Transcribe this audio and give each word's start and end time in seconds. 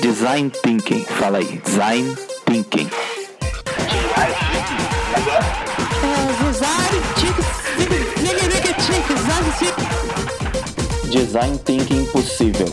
Design 0.00 0.50
Thinking. 0.62 1.04
Fala 1.04 1.38
aí, 1.38 1.60
Design 1.62 2.14
Thinking. 2.46 2.88
Design 11.10 11.58
Thinking 11.58 12.06
Possível. 12.06 12.66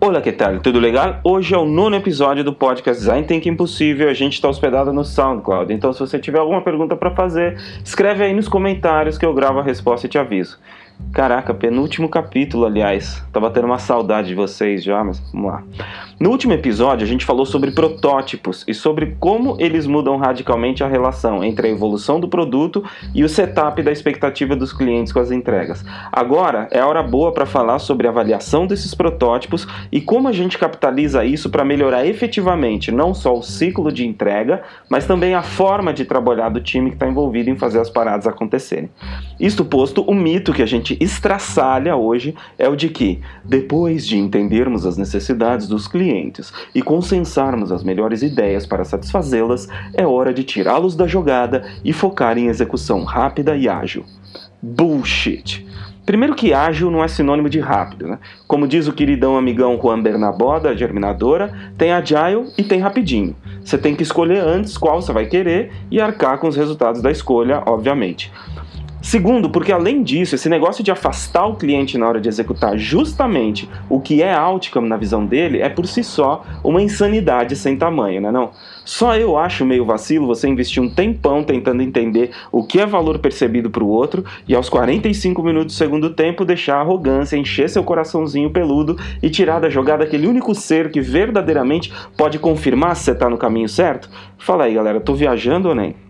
Olá, 0.00 0.22
que 0.22 0.32
tal? 0.32 0.58
Tudo 0.60 0.78
legal? 0.78 1.20
Hoje 1.22 1.54
é 1.54 1.58
o 1.58 1.66
nono 1.66 1.94
episódio 1.96 2.42
do 2.42 2.54
podcast 2.54 2.98
Design 2.98 3.26
Thinking 3.26 3.50
Impossível. 3.50 4.08
A 4.08 4.14
gente 4.14 4.32
está 4.32 4.48
hospedado 4.48 4.90
no 4.90 5.04
SoundCloud. 5.04 5.70
Então, 5.70 5.92
se 5.92 6.00
você 6.00 6.18
tiver 6.18 6.38
alguma 6.38 6.62
pergunta 6.62 6.96
para 6.96 7.10
fazer, 7.10 7.60
escreve 7.84 8.24
aí 8.24 8.32
nos 8.32 8.48
comentários 8.48 9.18
que 9.18 9.26
eu 9.26 9.34
gravo 9.34 9.58
a 9.58 9.62
resposta 9.62 10.06
e 10.06 10.08
te 10.08 10.16
aviso. 10.16 10.58
Caraca, 11.12 11.52
penúltimo 11.52 12.08
capítulo, 12.08 12.64
aliás. 12.64 13.22
Tava 13.32 13.50
tendo 13.50 13.66
uma 13.66 13.78
saudade 13.78 14.28
de 14.28 14.34
vocês 14.34 14.84
já, 14.84 15.02
mas 15.02 15.18
vamos 15.32 15.50
lá. 15.50 15.62
No 16.20 16.30
último 16.30 16.52
episódio, 16.52 17.04
a 17.04 17.08
gente 17.08 17.24
falou 17.24 17.44
sobre 17.44 17.72
protótipos 17.72 18.62
e 18.68 18.74
sobre 18.74 19.16
como 19.18 19.56
eles 19.58 19.86
mudam 19.86 20.18
radicalmente 20.18 20.84
a 20.84 20.86
relação 20.86 21.42
entre 21.42 21.66
a 21.66 21.70
evolução 21.70 22.20
do 22.20 22.28
produto 22.28 22.84
e 23.14 23.24
o 23.24 23.28
setup 23.28 23.82
da 23.82 23.90
expectativa 23.90 24.54
dos 24.54 24.72
clientes 24.72 25.12
com 25.12 25.18
as 25.18 25.30
entregas. 25.30 25.84
Agora 26.12 26.68
é 26.70 26.78
a 26.78 26.86
hora 26.86 27.02
boa 27.02 27.32
para 27.32 27.46
falar 27.46 27.78
sobre 27.78 28.06
a 28.06 28.10
avaliação 28.10 28.66
desses 28.66 28.94
protótipos 28.94 29.66
e 29.90 30.00
como 30.00 30.28
a 30.28 30.32
gente 30.32 30.58
capitaliza 30.58 31.24
isso 31.24 31.50
para 31.50 31.64
melhorar 31.64 32.06
efetivamente 32.06 32.92
não 32.92 33.14
só 33.14 33.36
o 33.36 33.42
ciclo 33.42 33.90
de 33.90 34.06
entrega, 34.06 34.62
mas 34.88 35.06
também 35.06 35.34
a 35.34 35.42
forma 35.42 35.92
de 35.92 36.04
trabalhar 36.04 36.50
do 36.50 36.60
time 36.60 36.90
que 36.90 36.96
está 36.96 37.08
envolvido 37.08 37.50
em 37.50 37.56
fazer 37.56 37.80
as 37.80 37.90
paradas 37.90 38.26
acontecerem. 38.26 38.90
Isto 39.40 39.64
posto, 39.64 40.02
o 40.02 40.14
mito 40.14 40.52
que 40.52 40.62
a 40.62 40.66
gente 40.66 40.89
estraçalha 41.00 41.94
hoje 41.96 42.34
é 42.58 42.68
o 42.68 42.76
de 42.76 42.88
que, 42.88 43.20
depois 43.44 44.06
de 44.06 44.16
entendermos 44.16 44.86
as 44.86 44.96
necessidades 44.96 45.68
dos 45.68 45.86
clientes, 45.86 46.00
clientes 46.40 46.52
e 46.74 46.82
consensarmos 46.82 47.70
as 47.70 47.82
melhores 47.82 48.22
ideias 48.22 48.66
para 48.66 48.84
satisfazê-las, 48.84 49.68
é 49.94 50.06
hora 50.06 50.32
de 50.32 50.44
tirá-los 50.44 50.96
da 50.96 51.06
jogada 51.06 51.62
e 51.84 51.92
focar 51.92 52.38
em 52.38 52.46
execução 52.46 53.04
rápida 53.04 53.56
e 53.56 53.68
ágil. 53.68 54.04
Bullshit! 54.62 55.66
Primeiro 56.06 56.34
que 56.34 56.52
ágil 56.52 56.90
não 56.90 57.04
é 57.04 57.08
sinônimo 57.08 57.48
de 57.48 57.60
rápido, 57.60 58.08
né? 58.08 58.18
Como 58.48 58.66
diz 58.66 58.88
o 58.88 58.92
queridão 58.92 59.36
amigão 59.36 59.78
Juan 59.80 60.00
Bernabó, 60.00 60.58
da 60.58 60.74
Germinadora, 60.74 61.52
tem 61.78 61.92
agile 61.92 62.48
e 62.58 62.64
tem 62.64 62.80
rapidinho. 62.80 63.36
Você 63.62 63.78
tem 63.78 63.94
que 63.94 64.02
escolher 64.02 64.40
antes 64.40 64.76
qual 64.76 65.00
você 65.00 65.12
vai 65.12 65.26
querer 65.26 65.70
e 65.88 66.00
arcar 66.00 66.38
com 66.38 66.48
os 66.48 66.56
resultados 66.56 67.00
da 67.00 67.12
escolha, 67.12 67.62
obviamente. 67.64 68.32
Segundo, 69.02 69.48
porque 69.48 69.72
além 69.72 70.02
disso, 70.02 70.34
esse 70.34 70.48
negócio 70.48 70.84
de 70.84 70.90
afastar 70.90 71.46
o 71.46 71.56
cliente 71.56 71.96
na 71.96 72.06
hora 72.06 72.20
de 72.20 72.28
executar 72.28 72.76
justamente 72.76 73.68
o 73.88 73.98
que 73.98 74.22
é 74.22 74.34
outcome 74.34 74.88
na 74.88 74.96
visão 74.98 75.24
dele 75.24 75.60
é 75.60 75.70
por 75.70 75.86
si 75.86 76.04
só 76.04 76.44
uma 76.62 76.82
insanidade 76.82 77.56
sem 77.56 77.78
tamanho, 77.78 78.20
né 78.20 78.30
não? 78.30 78.50
Só 78.84 79.16
eu 79.16 79.38
acho 79.38 79.64
meio 79.64 79.86
vacilo 79.86 80.26
você 80.26 80.46
investir 80.48 80.82
um 80.82 80.88
tempão 80.88 81.42
tentando 81.42 81.82
entender 81.82 82.30
o 82.52 82.62
que 82.62 82.78
é 82.78 82.84
valor 82.84 83.18
percebido 83.18 83.70
para 83.70 83.82
o 83.82 83.88
outro 83.88 84.22
e 84.46 84.54
aos 84.54 84.68
45 84.68 85.42
minutos 85.42 85.74
do 85.74 85.78
segundo 85.78 86.10
tempo 86.10 86.44
deixar 86.44 86.76
a 86.76 86.80
arrogância 86.80 87.36
encher 87.36 87.70
seu 87.70 87.82
coraçãozinho 87.82 88.50
peludo 88.50 88.98
e 89.22 89.30
tirar 89.30 89.60
da 89.60 89.70
jogada 89.70 90.04
aquele 90.04 90.26
único 90.26 90.54
ser 90.54 90.90
que 90.90 91.00
verdadeiramente 91.00 91.90
pode 92.18 92.38
confirmar 92.38 92.94
se 92.96 93.04
você 93.04 93.12
está 93.12 93.30
no 93.30 93.38
caminho 93.38 93.68
certo? 93.68 94.10
Fala 94.36 94.64
aí, 94.64 94.74
galera, 94.74 95.00
tô 95.00 95.14
viajando 95.14 95.70
ou 95.70 95.74
nem? 95.74 96.09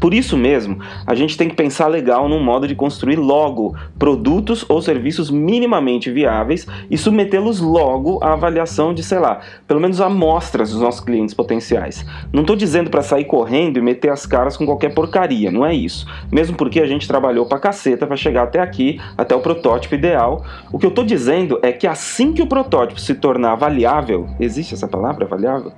Por 0.00 0.14
isso 0.14 0.36
mesmo, 0.36 0.78
a 1.06 1.14
gente 1.14 1.36
tem 1.36 1.48
que 1.48 1.54
pensar 1.54 1.86
legal 1.86 2.28
num 2.28 2.42
modo 2.42 2.66
de 2.66 2.74
construir 2.74 3.16
logo 3.16 3.76
produtos 3.98 4.64
ou 4.68 4.80
serviços 4.80 5.30
minimamente 5.30 6.10
viáveis 6.10 6.66
e 6.90 6.96
submetê-los 6.96 7.60
logo 7.60 8.18
à 8.22 8.32
avaliação 8.32 8.94
de, 8.94 9.02
sei 9.02 9.18
lá, 9.18 9.40
pelo 9.66 9.80
menos 9.80 10.00
amostras 10.00 10.70
dos 10.70 10.80
nossos 10.80 11.00
clientes 11.00 11.34
potenciais. 11.34 12.04
Não 12.32 12.42
estou 12.42 12.56
dizendo 12.56 12.90
para 12.90 13.02
sair 13.02 13.24
correndo 13.24 13.78
e 13.78 13.82
meter 13.82 14.10
as 14.10 14.26
caras 14.26 14.56
com 14.56 14.66
qualquer 14.66 14.94
porcaria, 14.94 15.50
não 15.50 15.64
é 15.64 15.74
isso. 15.74 16.06
Mesmo 16.30 16.56
porque 16.56 16.80
a 16.80 16.86
gente 16.86 17.06
trabalhou 17.06 17.46
pra 17.46 17.58
caceta 17.58 18.06
para 18.06 18.16
chegar 18.16 18.44
até 18.44 18.60
aqui, 18.60 19.00
até 19.16 19.34
o 19.34 19.40
protótipo 19.40 19.94
ideal. 19.94 20.44
O 20.72 20.78
que 20.78 20.86
eu 20.86 20.90
estou 20.90 21.04
dizendo 21.04 21.58
é 21.62 21.72
que 21.72 21.86
assim 21.86 22.32
que 22.32 22.42
o 22.42 22.46
protótipo 22.46 23.00
se 23.00 23.14
tornar 23.14 23.52
avaliável, 23.52 24.28
existe 24.40 24.74
essa 24.74 24.88
palavra, 24.88 25.24
avaliável? 25.24 25.72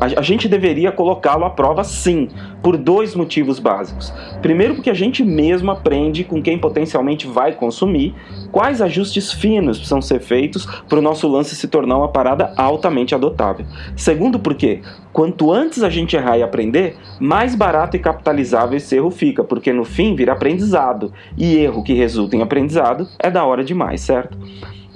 A, 0.00 0.22
gente 0.22 0.48
deveria 0.48 0.90
colocá-lo 0.90 1.44
à 1.44 1.50
prova 1.50 1.84
sim, 1.84 2.28
por 2.66 2.76
dois 2.76 3.14
motivos 3.14 3.60
básicos. 3.60 4.12
Primeiro, 4.42 4.74
porque 4.74 4.90
a 4.90 4.94
gente 4.94 5.22
mesmo 5.22 5.70
aprende 5.70 6.24
com 6.24 6.42
quem 6.42 6.58
potencialmente 6.58 7.24
vai 7.24 7.52
consumir 7.52 8.12
quais 8.50 8.82
ajustes 8.82 9.32
finos 9.32 9.78
precisam 9.78 10.02
ser 10.02 10.18
feitos 10.18 10.66
para 10.88 10.98
o 10.98 11.00
nosso 11.00 11.28
lance 11.28 11.54
se 11.54 11.68
tornar 11.68 11.96
uma 11.96 12.08
parada 12.08 12.52
altamente 12.56 13.14
adotável. 13.14 13.64
Segundo, 13.94 14.40
porque 14.40 14.80
quanto 15.12 15.52
antes 15.52 15.84
a 15.84 15.88
gente 15.88 16.16
errar 16.16 16.38
e 16.38 16.42
aprender, 16.42 16.96
mais 17.20 17.54
barato 17.54 17.96
e 17.96 18.00
capitalizável 18.00 18.76
esse 18.76 18.96
erro 18.96 19.12
fica, 19.12 19.44
porque 19.44 19.72
no 19.72 19.84
fim 19.84 20.16
vira 20.16 20.32
aprendizado, 20.32 21.12
e 21.38 21.54
erro 21.58 21.84
que 21.84 21.94
resulta 21.94 22.34
em 22.34 22.42
aprendizado 22.42 23.06
é 23.20 23.30
da 23.30 23.44
hora 23.44 23.62
demais, 23.62 24.00
certo? 24.00 24.36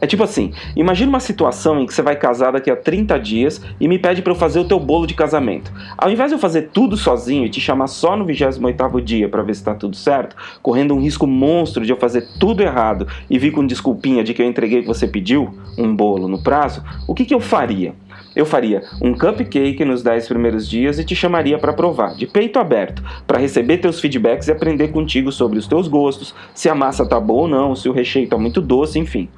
É 0.00 0.06
tipo 0.06 0.22
assim, 0.22 0.52
imagina 0.74 1.10
uma 1.10 1.20
situação 1.20 1.78
em 1.78 1.86
que 1.86 1.92
você 1.92 2.00
vai 2.00 2.16
casar 2.16 2.52
daqui 2.52 2.70
a 2.70 2.76
30 2.76 3.18
dias 3.18 3.60
e 3.78 3.86
me 3.86 3.98
pede 3.98 4.22
para 4.22 4.32
eu 4.32 4.36
fazer 4.36 4.58
o 4.58 4.64
teu 4.64 4.80
bolo 4.80 5.06
de 5.06 5.12
casamento. 5.12 5.70
Ao 5.96 6.10
invés 6.10 6.30
de 6.30 6.36
eu 6.36 6.38
fazer 6.38 6.70
tudo 6.72 6.96
sozinho 6.96 7.44
e 7.44 7.50
te 7.50 7.59
chamar 7.60 7.86
só 7.86 8.16
no 8.16 8.24
28º 8.24 9.00
dia 9.00 9.28
para 9.28 9.42
ver 9.42 9.54
se 9.54 9.64
tá 9.64 9.74
tudo 9.74 9.96
certo, 9.96 10.36
correndo 10.62 10.94
um 10.94 11.00
risco 11.00 11.26
monstro 11.26 11.84
de 11.84 11.92
eu 11.92 11.96
fazer 11.96 12.26
tudo 12.38 12.62
errado 12.62 13.06
e 13.28 13.38
vir 13.38 13.52
com 13.52 13.66
desculpinha 13.66 14.24
de 14.24 14.34
que 14.34 14.42
eu 14.42 14.46
entreguei 14.46 14.80
o 14.80 14.82
que 14.82 14.88
você 14.88 15.06
pediu, 15.06 15.54
um 15.78 15.94
bolo 15.94 16.28
no 16.28 16.42
prazo, 16.42 16.82
o 17.06 17.14
que, 17.14 17.24
que 17.24 17.34
eu 17.34 17.40
faria? 17.40 17.94
Eu 18.40 18.46
faria 18.46 18.82
um 19.02 19.12
cupcake 19.12 19.84
nos 19.84 20.02
10 20.02 20.26
primeiros 20.26 20.66
dias 20.66 20.98
e 20.98 21.04
te 21.04 21.14
chamaria 21.14 21.58
para 21.58 21.74
provar, 21.74 22.14
de 22.14 22.26
peito 22.26 22.58
aberto, 22.58 23.02
para 23.26 23.38
receber 23.38 23.76
teus 23.76 24.00
feedbacks 24.00 24.48
e 24.48 24.50
aprender 24.50 24.88
contigo 24.88 25.30
sobre 25.30 25.58
os 25.58 25.66
teus 25.66 25.86
gostos, 25.86 26.34
se 26.54 26.66
a 26.66 26.74
massa 26.74 27.04
tá 27.04 27.20
boa 27.20 27.42
ou 27.42 27.48
não, 27.48 27.76
se 27.76 27.86
o 27.86 27.92
recheio 27.92 28.26
tá 28.26 28.38
muito 28.38 28.62
doce, 28.62 28.98
enfim. 28.98 29.28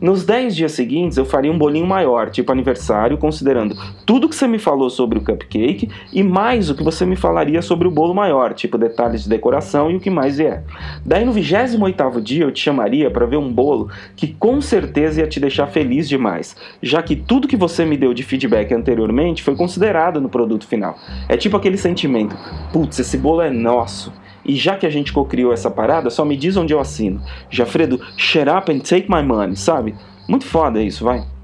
Nos 0.00 0.24
10 0.24 0.56
dias 0.56 0.72
seguintes 0.72 1.18
eu 1.18 1.26
faria 1.26 1.52
um 1.52 1.58
bolinho 1.58 1.86
maior, 1.86 2.30
tipo 2.30 2.50
aniversário, 2.50 3.18
considerando 3.18 3.76
tudo 4.06 4.26
que 4.26 4.34
você 4.34 4.48
me 4.48 4.58
falou 4.58 4.88
sobre 4.88 5.18
o 5.18 5.22
cupcake 5.22 5.90
e 6.10 6.22
mais 6.22 6.70
o 6.70 6.74
que 6.74 6.82
você 6.82 7.04
me 7.04 7.14
falaria 7.14 7.60
sobre 7.60 7.86
o 7.86 7.90
bolo 7.90 8.14
maior, 8.14 8.54
tipo 8.54 8.78
detalhes 8.78 9.24
de 9.24 9.28
decoração 9.28 9.90
e 9.90 9.96
o 9.96 10.00
que 10.00 10.08
mais 10.08 10.40
é. 10.40 10.64
Daí 11.04 11.26
no 11.26 11.34
28º 11.34 12.22
dia 12.22 12.44
eu 12.44 12.50
te 12.50 12.62
chamaria 12.62 13.10
para 13.10 13.26
ver 13.26 13.36
um 13.36 13.52
bolo 13.52 13.90
que 14.16 14.28
com 14.28 14.62
certeza 14.62 15.20
ia 15.20 15.26
te 15.26 15.38
deixar 15.38 15.66
feliz 15.66 16.08
demais, 16.08 16.56
já 16.82 17.02
que 17.02 17.14
tudo 17.14 17.46
que 17.46 17.56
você 17.56 17.84
me 17.84 17.98
deu 17.98 18.14
de 18.14 18.22
feedback 18.22 18.45
anteriormente 18.74 19.42
foi 19.42 19.56
considerado 19.56 20.20
no 20.20 20.28
produto 20.28 20.66
final. 20.66 20.96
É 21.28 21.36
tipo 21.36 21.56
aquele 21.56 21.76
sentimento: 21.76 22.36
putz, 22.72 22.98
esse 22.98 23.18
bolo 23.18 23.42
é 23.42 23.50
nosso. 23.50 24.12
E 24.44 24.54
já 24.54 24.76
que 24.76 24.86
a 24.86 24.90
gente 24.90 25.12
co-criou 25.12 25.52
essa 25.52 25.70
parada, 25.70 26.08
só 26.08 26.24
me 26.24 26.36
diz 26.36 26.56
onde 26.56 26.72
eu 26.72 26.78
assino. 26.78 27.20
Jafredo, 27.50 28.00
shut 28.16 28.48
up 28.48 28.70
and 28.70 28.78
take 28.78 29.10
my 29.10 29.22
money, 29.22 29.56
sabe? 29.56 29.94
Muito 30.28 30.44
foda 30.46 30.80
isso, 30.80 31.04
vai. 31.04 31.35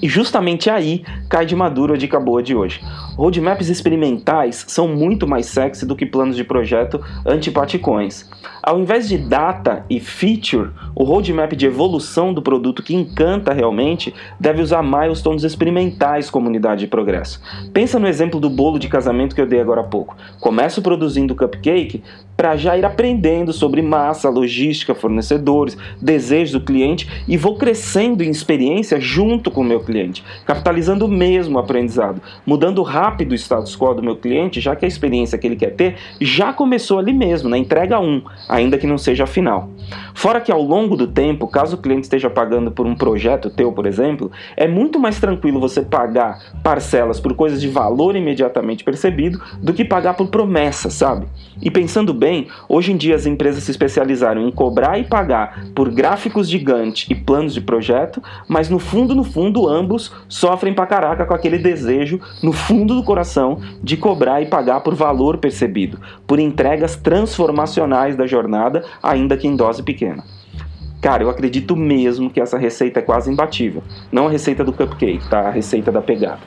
E 0.00 0.08
justamente 0.08 0.70
aí 0.70 1.04
cai 1.28 1.44
de 1.44 1.56
maduro 1.56 1.94
a 1.94 1.96
dica 1.96 2.18
boa 2.20 2.42
de 2.42 2.54
hoje. 2.54 2.80
Roadmaps 3.16 3.68
experimentais 3.68 4.64
são 4.68 4.86
muito 4.86 5.26
mais 5.26 5.46
sexy 5.46 5.84
do 5.84 5.96
que 5.96 6.06
planos 6.06 6.36
de 6.36 6.44
projeto 6.44 7.00
antipaticões. 7.26 8.28
Ao 8.62 8.78
invés 8.78 9.08
de 9.08 9.18
data 9.18 9.84
e 9.88 9.98
feature, 9.98 10.70
o 10.94 11.04
roadmap 11.04 11.52
de 11.52 11.66
evolução 11.66 12.32
do 12.32 12.42
produto 12.42 12.82
que 12.82 12.94
encanta 12.94 13.52
realmente 13.52 14.14
deve 14.38 14.62
usar 14.62 14.82
milestones 14.82 15.42
experimentais 15.42 16.30
como 16.30 16.48
unidade 16.48 16.80
de 16.80 16.86
progresso. 16.86 17.40
Pensa 17.72 17.98
no 17.98 18.06
exemplo 18.06 18.38
do 18.38 18.50
bolo 18.50 18.78
de 18.78 18.88
casamento 18.88 19.34
que 19.34 19.40
eu 19.40 19.46
dei 19.46 19.60
agora 19.60 19.80
há 19.80 19.84
pouco. 19.84 20.16
Começo 20.40 20.82
produzindo 20.82 21.34
cupcake 21.34 22.02
para 22.36 22.56
já 22.56 22.76
ir 22.76 22.84
aprendendo 22.84 23.52
sobre 23.52 23.82
massa, 23.82 24.30
logística, 24.30 24.94
fornecedores, 24.94 25.76
desejos 26.00 26.52
do 26.52 26.60
cliente 26.60 27.08
e 27.26 27.36
vou 27.36 27.56
crescendo 27.56 28.22
em 28.22 28.30
experiência 28.30 29.00
junto 29.00 29.50
com 29.50 29.62
o 29.62 29.64
meu 29.64 29.80
cliente, 29.88 30.22
capitalizando 30.44 31.08
mesmo 31.08 31.56
o 31.56 31.58
aprendizado, 31.58 32.20
mudando 32.44 32.82
rápido 32.82 33.32
o 33.32 33.34
status 33.34 33.74
quo 33.74 33.94
do 33.94 34.02
meu 34.02 34.16
cliente, 34.16 34.60
já 34.60 34.76
que 34.76 34.84
a 34.84 34.88
experiência 34.88 35.38
que 35.38 35.46
ele 35.46 35.56
quer 35.56 35.70
ter 35.70 35.96
já 36.20 36.52
começou 36.52 36.98
ali 36.98 37.14
mesmo, 37.14 37.48
na 37.48 37.56
entrega 37.56 37.98
1, 37.98 38.22
ainda 38.50 38.76
que 38.76 38.86
não 38.86 38.98
seja 38.98 39.24
a 39.24 39.26
final. 39.26 39.70
Fora 40.12 40.42
que 40.42 40.52
ao 40.52 40.60
longo 40.60 40.94
do 40.94 41.06
tempo, 41.06 41.48
caso 41.48 41.76
o 41.76 41.80
cliente 41.80 42.02
esteja 42.02 42.28
pagando 42.28 42.70
por 42.70 42.86
um 42.86 42.94
projeto 42.94 43.48
teu, 43.48 43.72
por 43.72 43.86
exemplo, 43.86 44.30
é 44.56 44.68
muito 44.68 45.00
mais 45.00 45.18
tranquilo 45.18 45.58
você 45.58 45.80
pagar 45.80 46.38
parcelas 46.62 47.18
por 47.18 47.34
coisas 47.34 47.60
de 47.60 47.68
valor 47.68 48.14
imediatamente 48.14 48.84
percebido 48.84 49.40
do 49.62 49.72
que 49.72 49.84
pagar 49.84 50.14
por 50.14 50.28
promessa, 50.28 50.90
sabe? 50.90 51.26
E 51.62 51.70
pensando 51.70 52.12
bem, 52.12 52.48
hoje 52.68 52.92
em 52.92 52.96
dia 52.96 53.14
as 53.14 53.24
empresas 53.24 53.62
se 53.62 53.70
especializaram 53.70 54.46
em 54.46 54.50
cobrar 54.50 54.98
e 54.98 55.04
pagar 55.04 55.64
por 55.74 55.90
gráficos 55.90 56.48
gigantes 56.48 57.08
e 57.10 57.14
planos 57.14 57.54
de 57.54 57.60
projeto, 57.60 58.22
mas 58.48 58.68
no 58.68 58.78
fundo, 58.78 59.14
no 59.14 59.24
fundo, 59.24 59.66
ambos 59.78 60.12
sofrem 60.28 60.74
pra 60.74 60.86
caraca 60.86 61.24
com 61.24 61.34
aquele 61.34 61.58
desejo 61.58 62.20
no 62.42 62.52
fundo 62.52 62.94
do 62.94 63.04
coração 63.04 63.60
de 63.82 63.96
cobrar 63.96 64.42
e 64.42 64.46
pagar 64.46 64.80
por 64.80 64.94
valor 64.94 65.38
percebido, 65.38 66.00
por 66.26 66.38
entregas 66.38 66.96
transformacionais 66.96 68.16
da 68.16 68.26
jornada, 68.26 68.84
ainda 69.02 69.36
que 69.36 69.46
em 69.46 69.56
dose 69.56 69.82
pequena. 69.82 70.24
Cara, 71.00 71.22
eu 71.22 71.30
acredito 71.30 71.76
mesmo 71.76 72.28
que 72.28 72.40
essa 72.40 72.58
receita 72.58 72.98
é 72.98 73.02
quase 73.02 73.30
imbatível. 73.30 73.82
Não 74.10 74.26
a 74.26 74.30
receita 74.30 74.64
do 74.64 74.72
cupcake, 74.72 75.28
tá? 75.28 75.42
A 75.42 75.50
receita 75.50 75.92
da 75.92 76.02
pegada. 76.02 76.40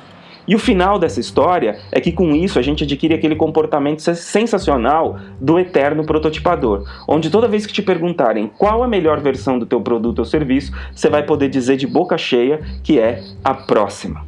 E 0.48 0.56
o 0.56 0.60
final 0.60 0.98
dessa 0.98 1.20
história 1.20 1.80
é 1.92 2.00
que 2.00 2.12
com 2.12 2.36
isso 2.36 2.58
a 2.58 2.62
gente 2.62 2.84
adquire 2.84 3.14
aquele 3.14 3.36
comportamento 3.36 4.02
sensacional 4.02 5.20
do 5.40 5.60
eterno 5.60 6.06
prototipador, 6.06 6.84
onde 7.08 7.30
toda 7.30 7.48
vez 7.48 7.66
que 7.66 7.74
te 7.74 7.82
perguntarem 7.82 8.52
qual 8.58 8.84
a 8.84 8.88
melhor 8.88 9.20
versão 9.20 9.60
do 9.60 9.66
teu 9.66 9.82
produto 9.82 10.20
ou 10.20 10.26
serviço, 10.26 10.72
você 10.94 11.10
vai 11.10 11.24
poder 11.24 11.50
dizer 11.50 11.78
de 11.78 11.88
boca 11.88 12.18
cheia 12.18 12.60
que 12.84 13.00
é 13.00 13.24
a 13.44 13.54
próxima. 13.54 14.26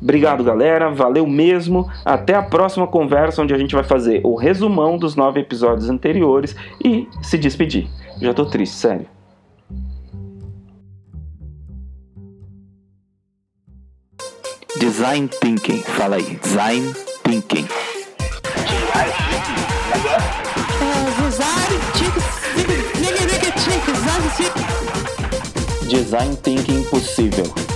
Obrigado, 0.00 0.44
galera. 0.44 0.90
Valeu 0.90 1.26
mesmo. 1.26 1.90
Até 2.04 2.34
a 2.34 2.42
próxima 2.42 2.86
conversa, 2.86 3.42
onde 3.42 3.52
a 3.52 3.58
gente 3.58 3.74
vai 3.74 3.84
fazer 3.84 4.20
o 4.24 4.36
resumão 4.36 4.96
dos 4.96 5.16
nove 5.16 5.40
episódios 5.40 5.90
anteriores 5.90 6.54
e 6.84 7.08
se 7.20 7.36
despedir. 7.36 7.88
Já 8.20 8.32
tô 8.32 8.46
triste, 8.46 8.76
sério. 8.76 9.17
Design 14.88 15.28
Thinking. 15.28 15.82
Fala 15.82 16.16
aí. 16.16 16.40
Design 16.42 16.94
Thinking. 17.22 17.68
Design 25.90 26.36
Thinking 26.36 26.84
Possível. 26.84 27.67